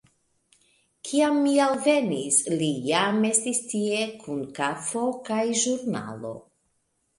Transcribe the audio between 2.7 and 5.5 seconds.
jam estis tie, kun kafo kaj